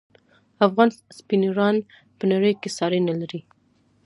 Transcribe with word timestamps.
افغان 0.67 0.89
سپینران 1.17 1.75
په 2.17 2.23
نړۍ 2.31 2.53
کې 2.61 2.69
ساری 2.77 2.99
نلري. 3.07 3.41